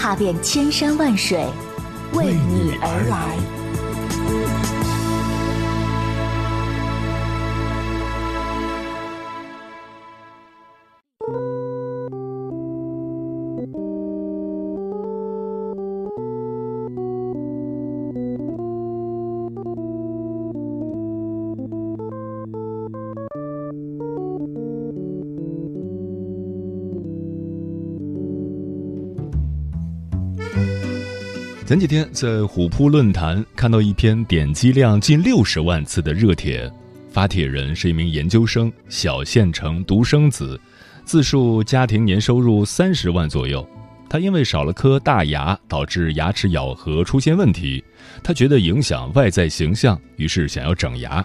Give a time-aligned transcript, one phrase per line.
[0.00, 1.44] 踏遍千山万水，
[2.14, 3.59] 为你而来。
[31.70, 36.68] 前几天在虎扑论坛看到一篇点击量近六十万次的热帖，
[37.12, 40.60] 发帖人是一名研究生，小县城独生子，
[41.04, 43.64] 自述家庭年收入三十万左右。
[44.08, 47.84] 他因为少了颗大牙，导致牙齿咬合出现问题，
[48.20, 51.24] 他觉得影响外在形象，于是想要整牙。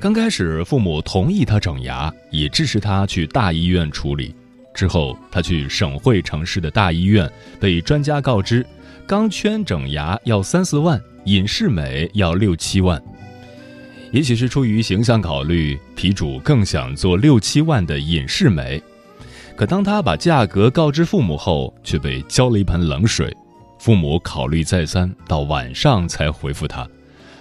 [0.00, 4.34] 刚开始父母同意他整牙，也支持他去大医院处理。
[4.74, 7.30] 之后他去省会城市的大医院，
[7.60, 8.66] 被专家告知。
[9.06, 13.00] 钢圈整牙要三四万，隐适美要六七万。
[14.10, 18.82] 也许是出于形象考虑，题主更想做六七万的隐适美。
[19.56, 23.34] 可当他把价格告知父母后，却被浇了一盆冷水。
[23.78, 26.88] 父母考虑再三，到晚上才回复他。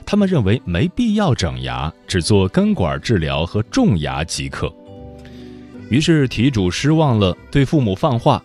[0.05, 4.69] 他们认为没必要整牙，只做根管治疗和种牙即可。
[5.89, 8.43] 于是题主失望了，对父母放话：“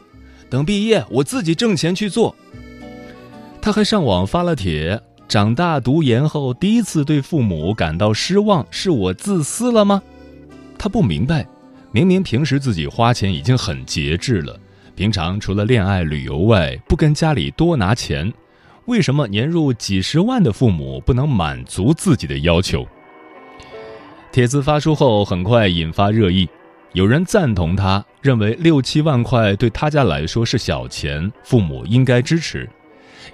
[0.51, 2.35] 等毕业，我自己挣钱去做。”
[3.61, 10.03] 他还上网发了帖：“长大读研后，第一次对父母感到失望，是我自私了吗？”
[10.79, 11.47] 他不明白，
[11.91, 14.59] 明明平时自己花钱已经很节制了，
[14.95, 18.33] 平常除了恋爱旅游外，不跟家里多拿钱，
[18.87, 22.87] 为什么年入几十万的父母不能满足自己的要求？
[24.31, 26.49] 帖子发出后，很快引发热议，
[26.95, 32.69] 有人赞同他，认为六七万块对他家来说是小钱，父母应该支持。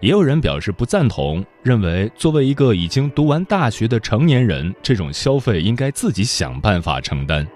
[0.01, 7.47] 也有人表示不赞同，认为作为一个已经读完大学的成年人，这种消费应该自己想办法承担。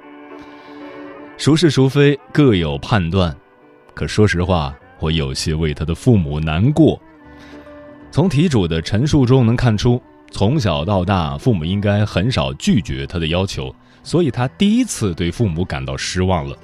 [1.36, 3.36] 孰是孰非各有判断，
[3.92, 7.00] 可说实话，我有些为他的父母难过。
[8.12, 16.56] 从题主的陈述中能看出，从小到大，父母应该很少拒绝他的要求，所以他第一次对父母感到失望了。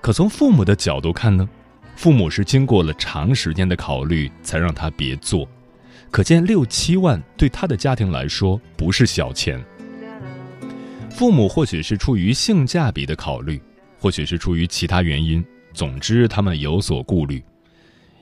[0.00, 1.48] 可从父母的角度看呢？
[1.96, 5.46] 父母是经过了长时间的考虑才让他别做，
[6.10, 9.62] 可见六七万对他的家庭来说不是小钱。
[11.10, 13.60] 父母或许是出于性价比的考虑，
[13.98, 15.44] 或许是出于其他原因，
[15.74, 17.42] 总之他们有所顾虑。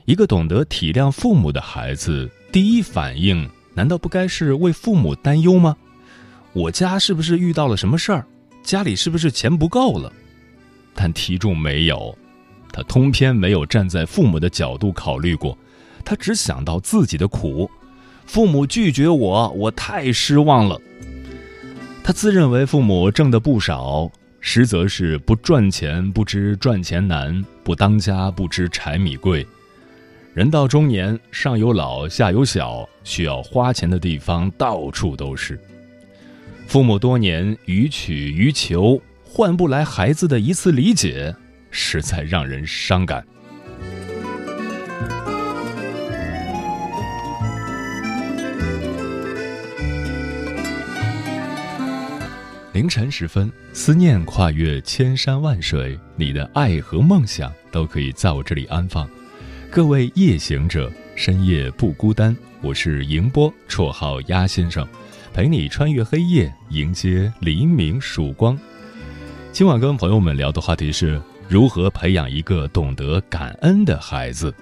[0.03, 5.77] 一个懂得体谅父母的孩子，第一反应难道不该是为父母担忧吗？
[6.53, 8.25] 我家是不是遇到了什么事儿？
[8.63, 10.11] 家里是不是钱不够了？
[10.93, 12.17] 但题中没有。
[12.71, 15.57] 他通篇没有站在父母的角度考虑过，
[16.05, 17.69] 他只想到自己的苦。
[18.25, 20.79] 父母拒绝我，我太失望了。
[22.03, 29.45] 他自认为父母挣的不少，实则是不赚钱不知赚钱难，不当家不知柴米贵。
[30.35, 35.59] 人到中年，上有老下有小，需要花钱的地方到处都是。
[36.69, 41.35] 父母多年予取予求，换不来孩子的一次理解。
[41.71, 43.25] 实在让人伤感。
[52.71, 59.09] 凌晨时分，思念跨越千山万水，你的爱和梦想都可以在我这里安放。
[59.71, 62.37] 各位夜行者，深夜不孤单。
[62.61, 64.87] 我是迎波，绰号鸭先生，
[65.33, 68.57] 陪你穿越黑夜，迎接黎明曙光。
[69.51, 71.21] 今晚跟朋友们聊的话题是。
[71.47, 74.53] 如何培养一个懂得感恩的孩子？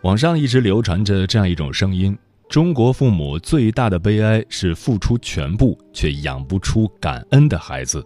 [0.00, 2.16] 网上一直流传着这样一种声音：
[2.48, 8.02] 中国父母最大的悲哀是付出全部却养不出感恩的孩子。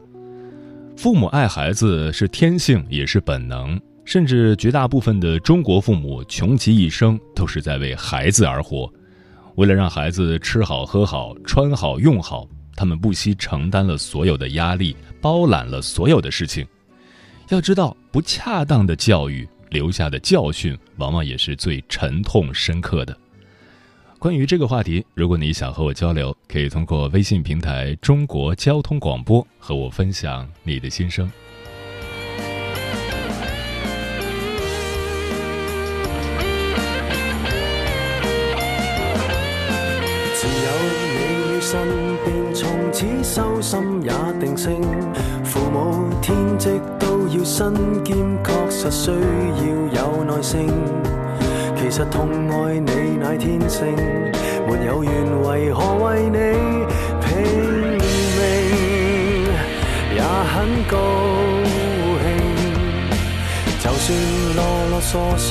[0.96, 8.92] 父母爱孩子是天性也是本能，甚至绝大部分的中国父母穷其一生都是在为孩子而活。
[9.56, 12.48] 为了让孩子吃好喝好穿好用好。
[12.78, 16.66] 他们不惜承担了所有的压力，包揽了所有的事情。
[17.48, 23.16] 要知道，不恰当的教育留下的教训，往往也是最沉痛深刻的。
[24.18, 31.30] 关于这个话题，如果你想和我交流，可以通过微信平台“中国交通广播”和我分享你的心声。
[43.66, 44.80] 心也定性。
[45.42, 47.74] 父母天职都要身
[48.04, 49.10] 兼，确实需
[49.90, 50.68] 要有耐性。
[51.74, 53.84] 其实痛爱你乃天性，
[54.68, 56.38] 没有缘为何为你
[57.20, 57.26] 拼
[58.38, 58.44] 命？
[60.14, 60.54] 也很
[60.88, 60.96] 高
[62.22, 62.24] 兴。
[63.80, 64.06] 就算
[64.54, 64.60] 啰
[64.90, 65.48] 啰嗦嗦，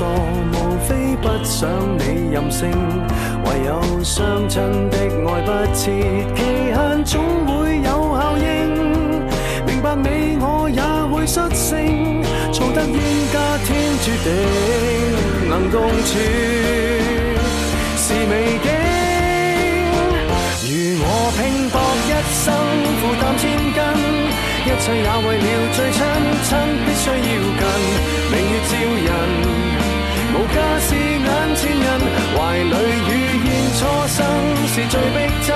[0.54, 0.56] 无
[0.88, 2.72] 非不想你任性。
[3.44, 5.92] 唯有相亲的爱不切，
[6.34, 6.42] 期
[6.74, 7.90] 限总会有
[8.38, 8.44] 应。
[9.66, 12.22] 明白你我也会失性，
[12.54, 12.98] 错得冤
[13.34, 13.36] 家
[13.66, 13.68] 天
[14.04, 14.28] 注定，
[15.50, 16.12] 能共处
[17.98, 18.34] 是美
[18.64, 18.68] 景。
[20.66, 20.70] 如
[21.02, 21.06] 我
[21.38, 21.40] 拼
[21.70, 22.46] 搏一生，
[23.02, 23.44] 负担千
[23.76, 23.78] 斤，
[24.66, 25.98] 一切也为了最亲，
[26.46, 26.50] 亲
[26.86, 27.14] 必须要
[27.60, 27.64] 近，
[28.32, 28.72] 明月照
[29.06, 29.10] 人。
[30.36, 31.88] 无家是眼前人，
[32.36, 32.76] 怀里
[33.08, 33.12] 遇
[33.46, 33.48] 见
[33.78, 34.18] 初生
[34.68, 35.18] 是最逼
[35.48, 35.50] 真。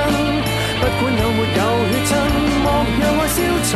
[0.80, 1.62] 不管有没有
[1.92, 2.12] 血亲，
[3.00, 3.70] 让爱消沉。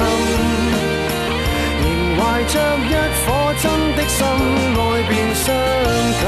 [1.81, 1.85] 仍
[2.17, 2.91] 怀着一
[3.23, 3.25] 颗
[3.61, 3.65] 真
[3.95, 4.19] 的心，
[4.75, 5.45] 爱便相
[6.19, 6.21] 近。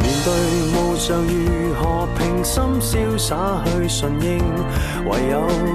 [0.00, 0.26] 面对
[0.74, 1.82] 无常，如何
[2.18, 4.26] 平心潇洒去顺应？
[5.06, 5.34] 唯有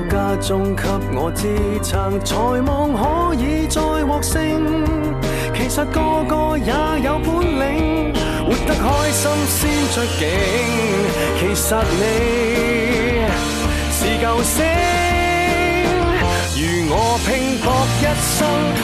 [0.10, 0.84] 家中给
[1.16, 1.48] 我支
[1.82, 2.36] 撑，才
[2.66, 4.40] 望可以再获胜。
[5.56, 6.74] 其实个个也
[7.04, 7.30] 有本
[7.60, 8.14] 领，
[8.46, 9.60] 活得开心先
[9.92, 10.22] 出境。
[11.40, 11.68] 其实
[12.00, 12.04] 你
[13.92, 14.56] 是救星。
[16.56, 16.60] 如
[16.90, 16.94] 我
[17.26, 17.28] 拼
[17.64, 17.66] 搏
[18.00, 18.04] 一
[18.38, 18.40] 生，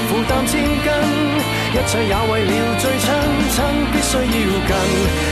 [0.08, 0.88] 负担千斤，
[1.74, 3.06] 一切也为了最亲，
[3.54, 3.56] 亲
[3.92, 4.22] 必须要
[4.68, 4.72] 近，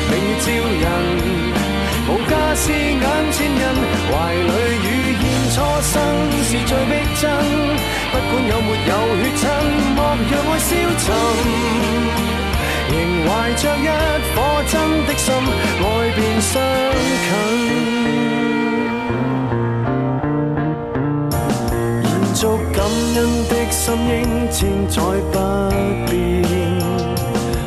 [0.10, 0.46] 明月照
[0.82, 0.86] 人。
[2.10, 3.62] 无家是眼前人，
[4.10, 4.52] 怀里
[4.84, 4.88] 遇
[5.20, 5.24] 见
[5.54, 5.94] 初生
[6.44, 7.24] 是最逼真。
[8.18, 8.92] 不管有没有
[9.22, 9.42] 血亲，
[9.96, 9.98] 莫
[10.30, 11.06] 让爱消沉。
[12.90, 12.94] 仍
[13.28, 13.86] 怀着一
[14.34, 14.36] 颗
[14.68, 14.74] 真
[15.06, 15.26] 的心，
[15.80, 15.84] 爱
[16.16, 16.52] 便相
[17.24, 17.30] 近。
[22.04, 22.42] 延续
[22.74, 22.76] 感
[23.16, 23.18] 恩
[23.48, 24.16] 的心，应
[24.52, 24.58] 千
[24.90, 24.96] 载
[25.32, 25.36] 不
[26.10, 26.12] 变。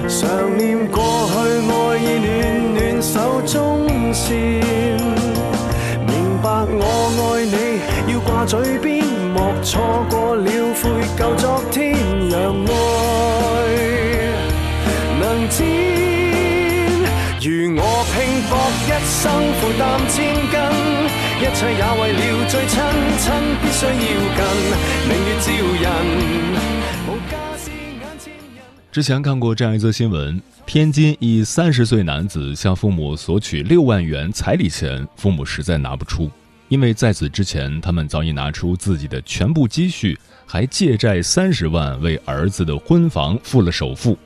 [0.08, 0.18] 常
[0.58, 0.98] 念过
[1.30, 1.32] 去
[1.70, 2.28] 爱意暖
[2.74, 3.14] 暖手
[3.46, 3.48] 中
[4.12, 4.28] 线，
[8.10, 9.78] 要掛嘴邊，莫錯
[10.10, 10.82] 過了悔
[11.16, 11.94] 舊昨天，
[12.28, 12.72] 讓愛
[15.20, 15.62] 能展。
[17.40, 17.46] 如
[17.76, 17.80] 我
[18.10, 18.18] 拼
[18.50, 18.52] 搏
[18.82, 19.80] 一生，負擔
[20.10, 20.52] 千斤，
[21.38, 22.74] 一切也為了最親，
[23.20, 23.24] 親
[23.62, 23.94] 必須要
[24.34, 24.42] 近，
[25.06, 25.46] 明月照
[25.80, 25.86] 人。
[27.06, 28.58] 無家是眼前人。
[28.90, 36.28] 之前看过这样一则新闻：天津一三十岁男子向父母索取六万元彩礼钱，父母实在拿不出，
[36.70, 44.16] 因为在此之前，他们早已拿出自己的全部积蓄，还借债三十万为儿子的婚房付了首付。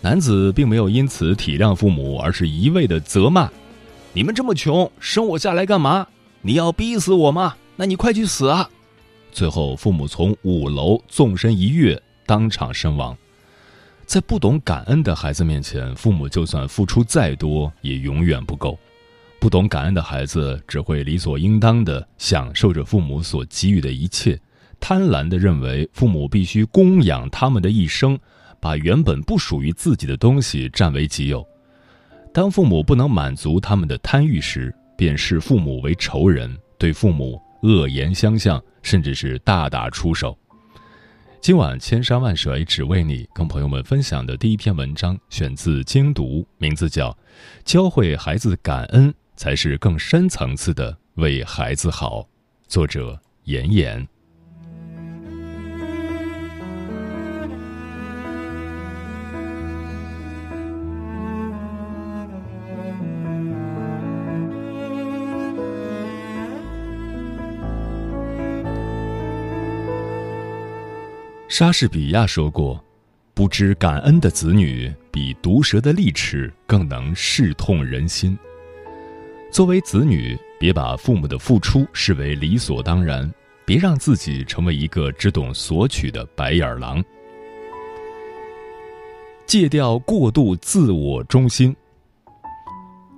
[0.00, 3.48] 男子并没有因此体谅父母，而是一味的责骂
[4.12, 6.08] ：“你们这么穷，生我下来干嘛？
[6.42, 7.54] 你要逼死我吗？
[7.76, 8.68] 那你快去死啊！”
[9.30, 13.16] 最后，父母从五楼纵身一跃，当场身亡。
[14.06, 18.76] 在不懂感恩的孩子面前，父母就算付出再多，也永远不够。
[19.40, 24.38] 不懂感恩的孩子只会理所应当的享受着父母所给予的一切，
[24.78, 28.18] 贪婪的认为父母必须供养他们的一生，
[28.60, 31.44] 把原本不属于自己的东西占为己有。
[32.34, 40.36] 当父母不能满足他们的贪欲时，便视父母为仇人，对父母恶言相向，甚至是大打出手。
[41.40, 47.10] 今晚千山万水只为你，跟朋友们分享的第一篇文章选自精读，名字叫
[47.64, 52.20] 《教会孩子感恩才是更深层次的为孩子好》，
[52.66, 54.06] 作者妍妍。
[71.48, 72.84] 莎士比亚说过
[73.32, 78.38] ：“不知感恩的子女，比毒蛇的利齿更能视痛人心。”
[79.50, 83.28] 作为子女，别把父母的付出视为理所当然，
[83.64, 87.02] 别让自己成为一个只懂索取的白眼狼。
[89.46, 91.74] 戒掉过度自我中心。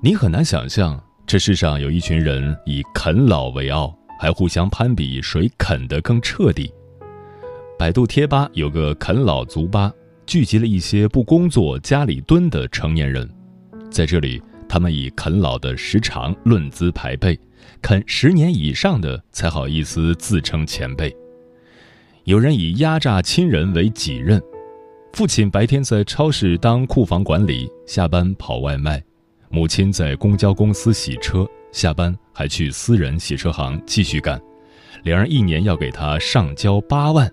[0.02, 6.72] 你很难想象，这世上有一群人以啃老为傲，还互相攀比谁啃得更彻底。
[7.78, 9.92] 百度贴吧有个啃老族吧，
[10.24, 13.28] 聚集了一些不工作、家里蹲的成年人，
[13.90, 17.38] 在这里，他们以啃老的时长论资排辈，
[17.82, 21.14] 啃十年以上的才好意思自称前辈。
[22.24, 24.40] 有人以压榨亲人为己任，
[25.12, 28.98] 父亲白天在超市当库房管理，下班跑外卖；
[29.50, 34.40] 母亲在公交公司洗车，下班还去私人洗车行继续干。
[35.02, 37.30] 两人一年要给他上交八万。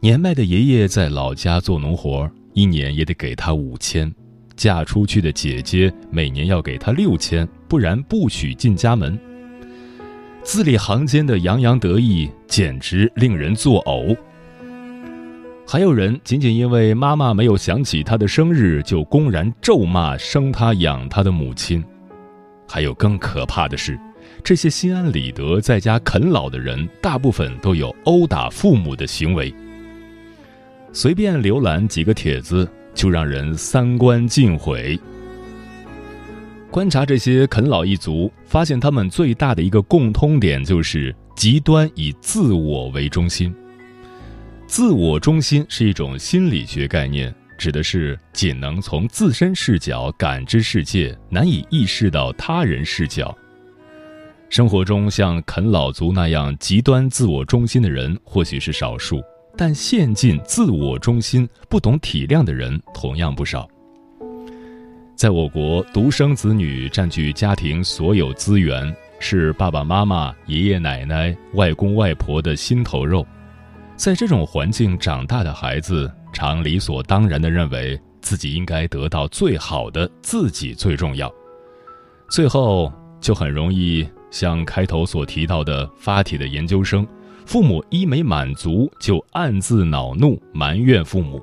[0.00, 4.10] 年迈的爷爷在老家做农活，一年也得给他五千；
[4.56, 9.18] 嫁出去的姐姐每年要给他六千，不然不许进家门。
[10.42, 14.16] 字里行间的洋洋得意，简直令人作呕。
[15.66, 21.82] 还有人仅仅因为妈妈没有想起他的生日，就公然咒骂生他养他的母亲。
[22.68, 23.98] 还有更可怕的是，
[24.42, 29.52] 这些心安理得在家啃老的人，大部分都有殴打父母的行为。
[30.92, 34.98] 随便浏览几个帖子，就让人三观尽毁。
[36.70, 43.54] 观察这些啃老一族，发现他们最大的一个共通点就是极端以自我为中心。
[44.66, 53.36] 自我中心是一种心理学概念，指的是仅能从自身视角感知世界，难以意识到他人视角。
[54.48, 59.22] 生活中像啃老族那样极端自我中心的人，或许是少数。
[59.56, 63.68] 但陷进自我中心、不懂体谅的人同样不少。
[65.16, 73.24] 在我国，独生子女占据家庭所有资源，是爸爸妈妈、爷爷奶奶、外公外婆的心头肉。
[73.96, 81.32] 在这种环境长大的孩子，常理所当然地认为自己应该得到最好的，自己最重要。
[82.28, 87.06] 最后，就很容易像开头所提到的发帖的研究生。
[87.46, 91.40] 父母一没满足，就暗自恼怒埋怨父母。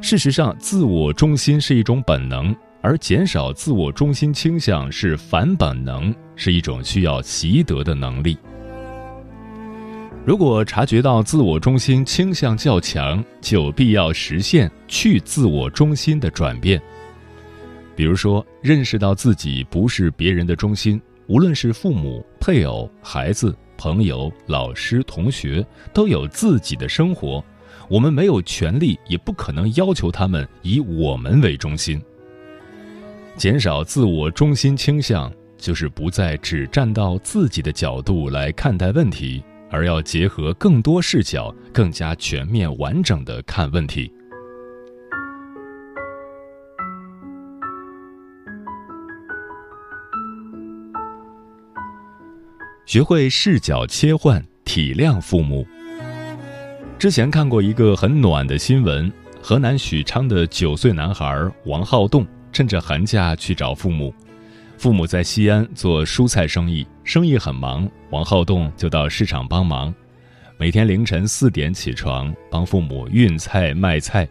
[0.00, 8.36] 事实上，自我中心是一种本能，而减少自我中心倾向是反本能，是一种需要习得的能力。
[10.26, 16.80] 如果察觉到自我中心倾向较强，就有必要实现去自我中心的转变。
[17.94, 23.54] 比如说，认识到自己不是别人的中心，无论是父母、配偶、孩子。
[23.76, 27.44] 朋友、老师、同学都有自己的生活，
[27.88, 32.00] 我们没有权利，也不可能要求他们以我们为中心。
[33.36, 44.12] 减少自我中心倾向，就是不再只站到自己的角度来看待问题，而要结合更多视角，更加全面完整的看问题。
[52.86, 55.66] 学会视角切换，体谅父母。
[56.98, 59.10] 之前看过一个很暖的新闻：
[59.40, 64.14] 河南许昌的九岁男孩王浩栋趁着寒假去找父母，
[64.76, 69.92] 父母在西安做蔬菜生意，生意很忙，王浩栋就到市场帮忙，
[70.58, 74.28] 每天凌晨四点起床帮父母运菜卖菜，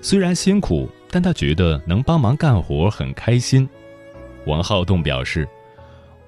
[0.00, 3.68] 虽然辛苦，但他觉得能帮忙干活很开心。
[4.46, 5.48] 王浩栋表示。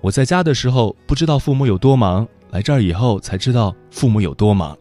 [0.00, 4.76] 我在家的时候不知道父母有多忙，来这儿以后才知道父母有多忙。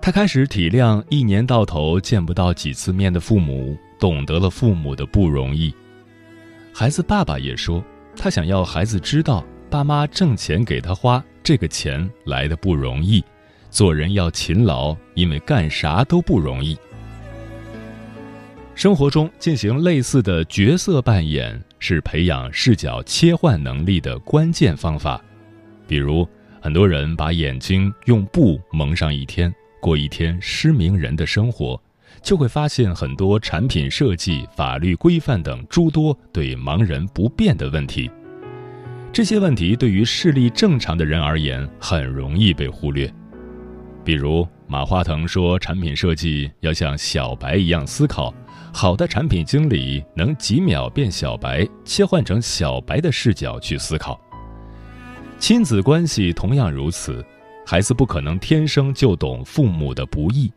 [0.00, 5.74] 他开始体谅一年到头见不到几次面的父母，懂得了父母的不容易。
[6.70, 7.82] 孩子爸爸也说，
[8.14, 13.24] 他想要孩子知道，爸妈挣钱给他花，这个钱来的不容易，
[13.70, 16.76] 做人要勤劳，因为干啥都不容易。
[18.74, 21.58] 生活中进行类似的角色扮演。
[21.86, 25.22] 是培养视角切换能力的关键方法。
[25.86, 26.26] 比如，
[26.58, 31.78] 很多人把眼睛用布蒙上一天，过一天失明人的生活，
[32.22, 38.10] 就会发现很多产品设计、法律规范等诸多对盲人不便的问题。
[39.12, 43.12] 这些问题对于视力正常的人而言，很容易被忽略。
[44.02, 48.32] 比如，马化腾说，产品设计要像小白一样思考。
[48.76, 54.20] 好的产品经理能几秒变小白，切换成小白的视角去思考。
[55.38, 57.24] 亲子关系同样如此，
[57.64, 60.52] 孩子不可能天生就懂父母的不易，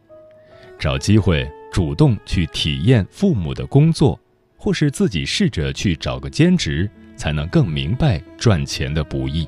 [0.80, 4.20] 找机会主动去体验父母的工作，
[4.58, 9.48] 或是自己试着去找个兼职，才能更明白赚钱的不易。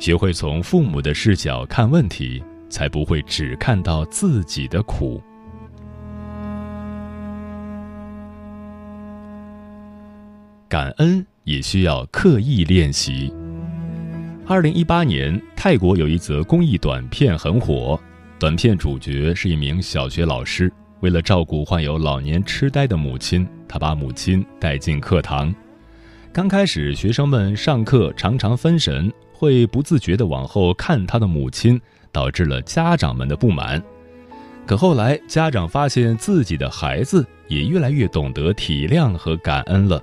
[0.00, 5.22] 学会从父母的视角看问题，才不会只看到自己的苦。
[10.74, 13.32] 感恩也需要刻意练习。
[14.44, 17.96] 二零一八年，泰国有一则公益短片很火，
[18.40, 25.54] 短片主角是一名小学老师，为了照顾患有老年痴呆的母亲，他把母亲带进课堂。
[26.32, 33.80] 刚开始，学生们上课常常分神，会不自觉地往后看他的母亲，导致了家长们的不满。
[34.66, 40.02] 可后来，家长发现自己的孩子也越来越懂得体谅和感恩了。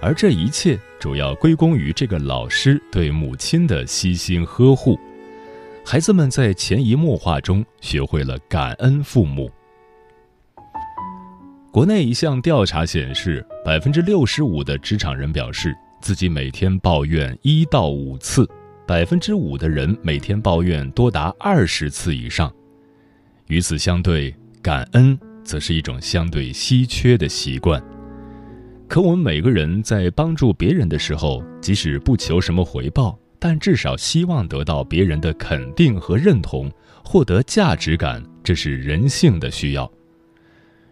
[0.00, 4.98] 而这一切主要归功于这个老师对母亲的悉心呵护，
[5.84, 9.50] 孩子们在潜移默化中学会了感恩父母。
[11.72, 18.48] 国内一项调查显示，百分之六十五的职场人表示自己每天抱怨一到五次，
[18.86, 22.52] 百分之五的人每天抱怨多达二十次以上。
[23.48, 27.82] 与此相对，感恩则是一种相对稀缺的习惯。
[28.88, 36.72] 可我们每个人在帮助别人的时候，即使不求什么回报，但至少希望得到别人的肯定和认同，
[37.04, 39.90] 获得价值感，这是人性的需要。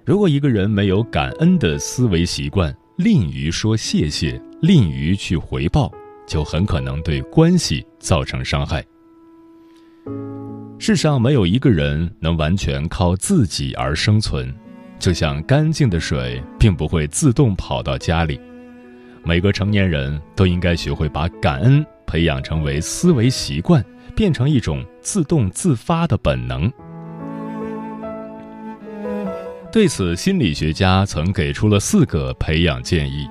[0.05, 5.91] 如果一个人没有感恩的思维习惯，吝于说谢谢，吝于去回报，
[6.27, 8.85] 就很可能对关系造成伤害。
[10.79, 14.55] 世上没有一个人能完全靠自己而生存。
[14.99, 18.41] 就像干净的水，并不会自动跑到家里。
[19.23, 23.85] 每个成年人都应该学会把感恩培养成为思维习惯，
[24.15, 26.73] 变成一种自动自发的本能。
[29.73, 33.29] 对此，心理学家曾给出了四个培养建议：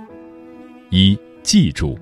[0.92, 1.98] 一、记住，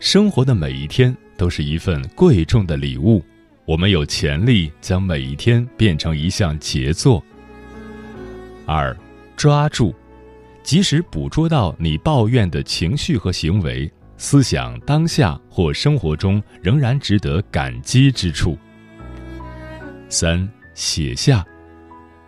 [0.00, 3.24] 生活的每一天都是一份贵重的礼物，
[3.64, 7.24] 我们有潜力将每一天变成一项杰作。
[8.66, 8.96] 二，
[9.36, 9.94] 抓住，
[10.62, 18.56] 及时捕捉到你抱怨的情绪和行为，思想当下或生活中仍然值得感激之处。
[20.08, 21.44] 三，写下，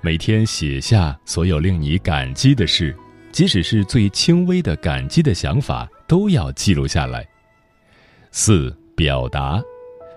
[0.01, 2.95] 每天写下所有令你感激的事，
[3.33, 7.27] 即使是最轻微的感激的想法，都要记录下来。
[8.31, 9.63] 四，表达，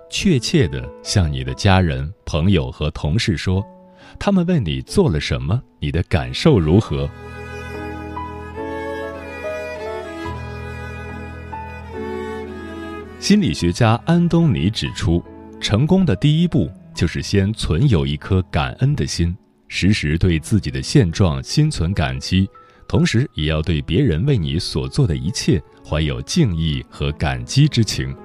[0.10, 3.64] 确切的向你的家人、朋友和同事说。
[4.18, 5.62] 他们为你做了什么？
[5.80, 7.10] 你的感受如何？
[13.20, 15.24] 心理学家安东尼指出，
[15.60, 19.36] 成功的第一步就是先存有一颗感恩的心，
[19.68, 22.50] 时时对自己的现状心存感激，
[22.88, 28.16] 同时也要对别人为你所做的一切怀有敬意和感激之情，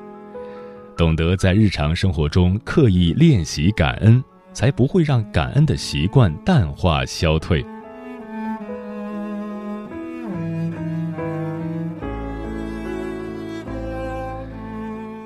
[0.97, 4.23] 懂得在日常生活中刻意练习感恩。
[4.55, 7.63] 才不会让感恩的习惯淡化消退。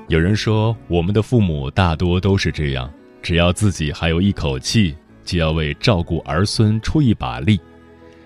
[0.09, 7.61] 有人说，我们的父母大多都是这样，只要自己还有一口气，就要为照顾儿孙出一把力。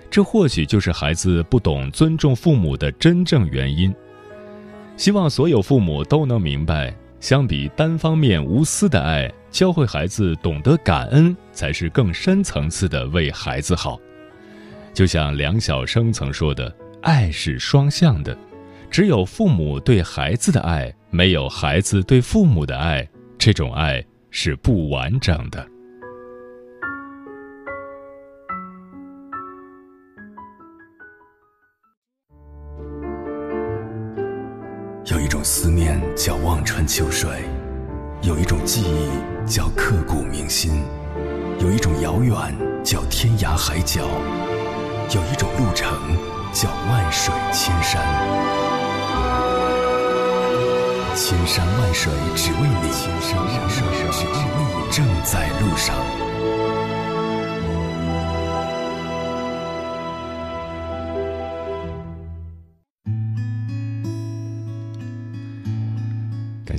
[0.09, 3.93] 这或许就是孩子不懂尊重父母的真正原因。
[4.97, 9.29] 希望所有父母都能明白，相比单方面无私的爱。
[9.53, 14.01] 教会孩子懂得感恩，才是更深层次的为孩子好。
[14.95, 18.37] 就像梁晓声曾说的：“爱是双向的，
[18.91, 25.65] 只有父母对孩子的爱，没有孩子对父母的爱，这种爱是不完整的。”
[35.11, 37.29] 有一种思念叫望穿秋水，
[38.23, 39.33] 有一种记忆。
[39.45, 40.85] 叫刻骨铭心，
[41.59, 42.37] 有一种遥远
[42.85, 44.03] 叫天涯海角，
[45.11, 45.93] 有一种路程
[46.53, 48.01] 叫万水千山。
[51.17, 53.83] 千山万水只为你，千山万水
[54.13, 56.22] 只为你，正在路上。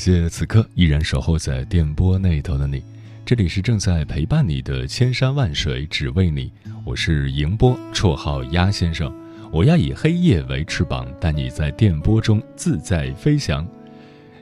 [0.04, 2.84] 谢此刻依然守候在电波那头的你，
[3.26, 6.52] 这里是正在陪伴你的千山万水只为你，
[6.84, 9.10] 我是迎波，绰号鸭先生，
[9.50, 13.66] 我要以黑夜为翅膀，带你在电波中自在飞翔。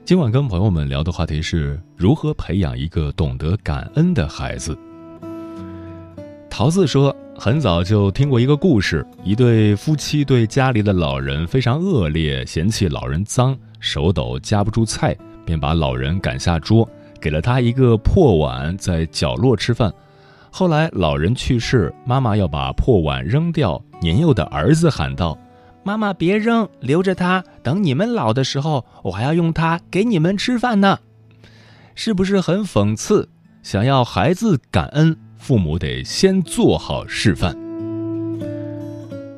[0.03, 4.75] 今晚跟朋友们聊的话题是如何培养一个懂得感恩的孩子。
[6.49, 15.15] 桃子说，很早就听过一个故事，一对夫妻对家里的老人非常恶劣，嫌弃老人脏，手抖夹不住菜。
[15.45, 16.87] 便把老人赶下桌，
[17.19, 19.93] 给了他一个破碗，在角落吃饭。
[20.49, 25.37] 后来老人去世，妈妈要把破碗扔掉，年幼的儿子喊道
[25.83, 30.99] ：“妈妈别扔，留着它，等你们老的时候，我还要用它给你们吃饭呢。
[31.95, 33.29] 是不是很讽刺？
[33.63, 37.55] 想要孩子感恩，父母得先做好示范。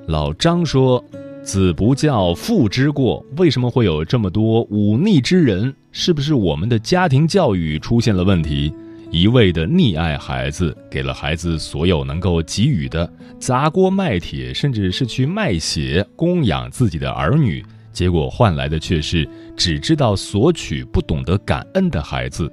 [0.07, 1.03] 老张说
[1.43, 3.23] ：“子不教，父之过。
[3.35, 5.75] 为什么会有这么多忤逆之人？
[5.91, 8.73] 是不是我们的家庭教育出现了问题？
[9.11, 22.51] 一味的溺爱孩子，给了孩子所有能够给予的，砸锅卖铁，甚至是去卖血供养自己的儿女，结果换来的却是只知道索取，不懂得感恩的孩子。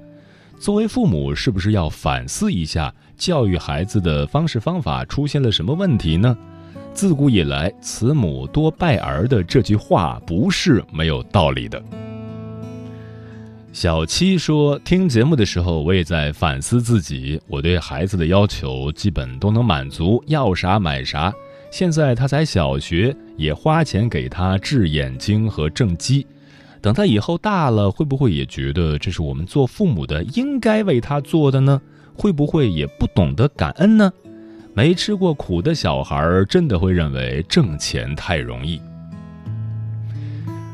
[0.59, 6.37] 作为父母，是不是要反思一下教育孩子的方式方法出现了什么问题呢？”
[6.93, 11.81] 自古以来，“慈母多败儿”的这句话不是没有道理的。
[13.73, 17.41] 小七说：“听节目的时候，我也在反思自己。
[17.47, 21.33] 我对孩子的要求基本都能满足，要啥买啥。
[21.71, 26.27] 现在他才小学，也花钱给他治眼睛和正畸。
[26.81, 31.81] 等他以后大了，会不会也觉得这是我们做父母的应该为他做的呢？
[32.13, 34.11] 会不会也不懂得感恩呢？”
[34.73, 38.81] 没吃过苦的小孩真的会认为挣钱太容易。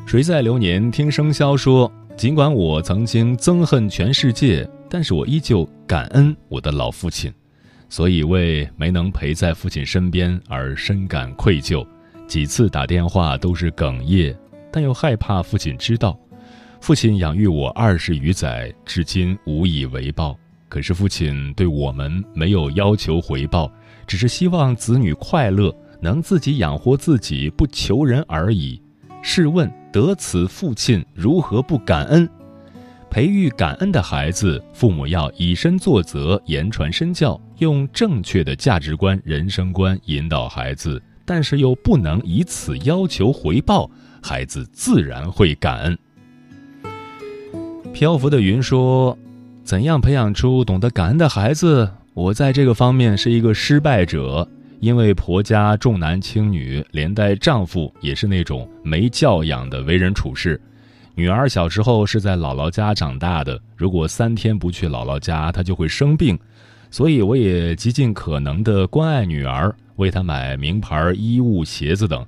[0.06, 7.34] 谁在流年听生肖说，尽管我曾经憎恨全世界，但是我依旧感恩我的老父亲，
[7.90, 11.86] 所以为没能陪在父亲身边而深感愧疚。
[12.28, 14.36] 几次打电话都是哽咽，
[14.72, 16.18] 但又害怕父亲知道。
[16.80, 20.38] 父亲养育我二十余载，至今无以为报。
[20.70, 23.72] 可是父亲对我们没有要求回报。
[24.08, 28.82] 只是希望子女快乐，能自己养活自己，不求人而已。
[29.22, 32.28] 试问得此父亲，如何不感恩？
[33.10, 43.90] 培育感恩的孩子，父母要以身作则，言传身教，用正确的价值观、人生观引导孩子，但是又不能以此要求回报，
[44.22, 45.98] 孩子自然会感恩。
[47.94, 49.18] 漂浮的云说
[49.64, 54.46] ：“怎样培养出懂得感恩的孩子？”我在这个方面是一个失败者，
[54.80, 60.60] 因为婆家重男轻女，连带丈夫也是那种没教养的为人处事。
[61.14, 66.36] 女儿小时候是在姥姥家长大的，如果三天不去姥姥家，她就会生病，
[66.90, 72.26] 所以我也极尽可能的关爱女儿，为她买名牌衣物、鞋子等。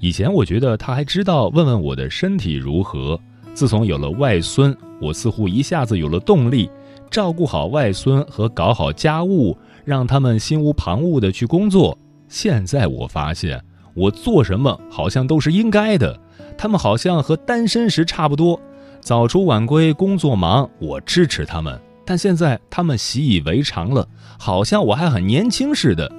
[0.00, 3.20] 以前我觉得她还知道问问我的身体如何，
[3.52, 6.70] 自从有了外孙，我似乎一下子有了动力。
[7.10, 11.96] 照顾好外孙和搞好家务，让他们心无旁骛地去工作。
[12.28, 13.62] 现在我发现，
[13.94, 16.18] 我做什么好像都是应该的。
[16.58, 18.60] 他们好像和单身时差不多，
[19.00, 21.78] 早出晚归，工作忙，我支持他们。
[22.04, 24.06] 但现在他们习以为常了，
[24.38, 26.10] 好像我还很年轻似的。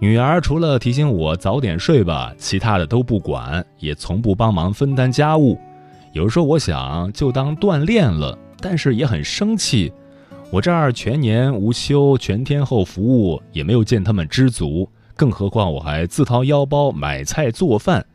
[0.00, 5.58] 女儿除了提醒我早点睡吧，其他的都不管，也从不帮忙分担家务。
[6.12, 9.92] 有时候我想就当锻炼了，但是也很生气。
[10.54, 18.06] 我这儿全年无休，全天候服务，也没有见他们知足，更何况我还自掏腰包买菜做饭。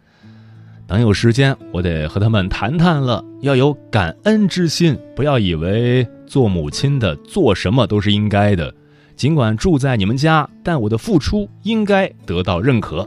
[0.88, 3.22] 等有时间，我得和他们谈谈了。
[3.42, 8.74] 要有感恩之心，不要以为做母亲的做什么都是应该的。
[9.18, 13.06] 尽管住在你们家，但我的付出应该得到认可。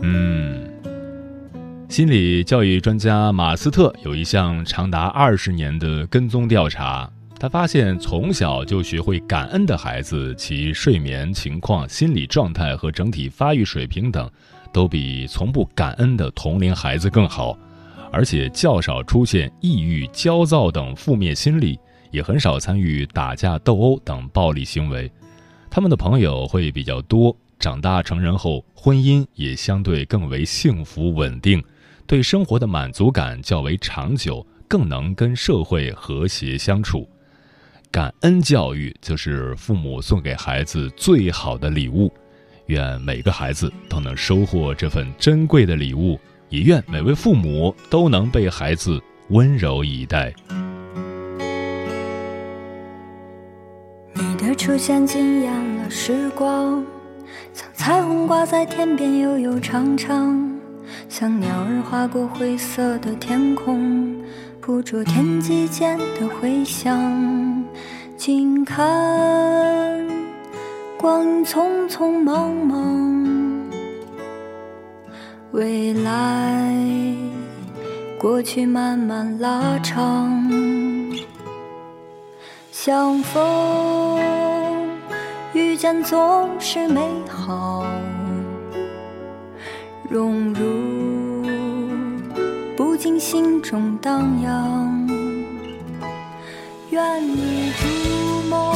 [0.00, 0.35] 嗯。
[1.96, 14.30] 心理教育专家马斯特有一项长达二十年的跟踪调查，他发现从小就学会感恩的孩子，其睡眠情况、心理状态和整体发育水平等，
[14.74, 17.58] 都比从不感恩的同龄孩子更好，
[18.12, 21.80] 而且较少出现抑郁、焦躁等负面心理，
[22.10, 25.10] 也很少参与打架斗殴等暴力行为。
[25.70, 31.64] 他们的朋友会比较多，长大成人后，婚姻也相对更为幸福稳定。
[32.06, 37.08] 对生活的满足感较为长久，更能跟社会和谐相处。
[37.90, 42.12] 感恩教育就是父母送给孩子最好的礼物。
[42.66, 50.34] 愿每个孩子都能收获这份珍贵的礼物，也愿每位父母都能被孩子温柔以待。
[54.14, 56.84] 你的出现惊艳了时光，
[57.52, 60.55] 像彩虹挂在天边，悠悠长长。
[61.08, 64.14] 像鸟儿划过灰色的天空，
[64.60, 67.64] 捕捉天际间的回响。
[68.16, 70.06] 静看
[70.98, 73.70] 光阴匆匆忙忙，
[75.52, 76.74] 未来
[78.18, 80.50] 过去慢慢拉长。
[82.72, 84.18] 相逢
[85.52, 87.85] 遇见总是美好。
[90.08, 91.42] 融入，
[92.76, 95.06] 不禁心中荡漾。
[96.90, 98.72] 愿你逐梦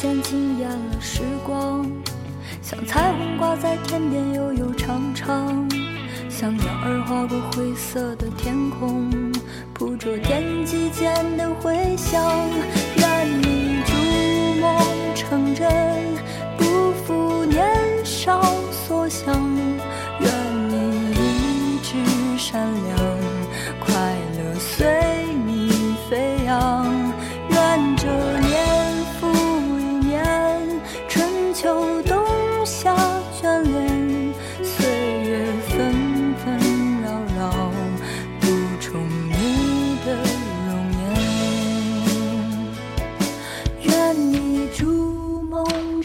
[0.00, 1.86] 间惊艳了时光，
[2.62, 5.68] 像彩虹挂在天边悠悠长长，
[6.26, 9.10] 像鸟儿划过灰色的天空，
[9.74, 12.18] 捕捉天际间的回响。
[12.96, 13.92] 愿你逐
[14.62, 15.68] 梦成真，
[16.56, 17.62] 不负年
[18.02, 19.39] 少所想。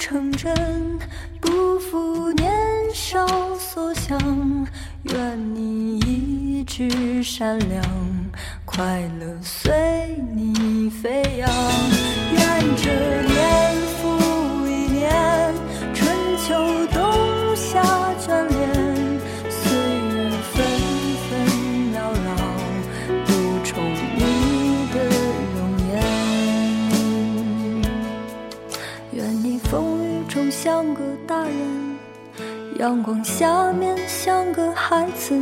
[0.07, 0.99] 成真，
[1.41, 2.53] 不负年
[2.93, 3.25] 少
[3.57, 4.15] 所想。
[5.01, 7.83] 愿你一直善良，
[8.65, 11.49] 快乐随你飞扬。
[12.33, 13.34] 愿这
[32.77, 35.33] 阳光下面像个孩子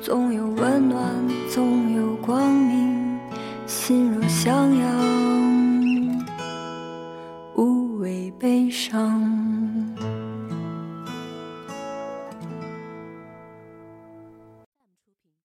[0.00, 1.04] 总有温暖
[1.48, 3.20] 总有光明
[3.64, 6.22] 心若向阳
[7.54, 9.31] 无畏悲伤。